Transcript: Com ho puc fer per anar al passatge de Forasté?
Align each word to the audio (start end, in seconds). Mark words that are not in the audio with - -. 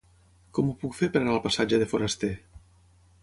Com 0.57 0.69
ho 0.71 0.77
puc 0.83 0.95
fer 0.99 1.09
per 1.15 1.21
anar 1.21 1.35
al 1.35 1.43
passatge 1.45 1.79
de 1.83 1.91
Forasté? 1.93 2.31